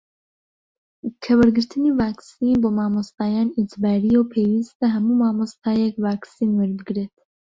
کە 1.23 1.31
وەرگرتنی 1.39 1.95
ڤاکسین 1.99 2.55
بۆ 2.61 2.69
مامۆستایان 2.77 3.47
ئیجبارییە 3.57 4.17
و 4.19 4.29
پێویستە 4.33 4.85
هەموو 4.95 5.19
مامۆستایەک 5.23 5.93
ڤاکسین 6.03 6.51
وەربگرێت 6.55 7.15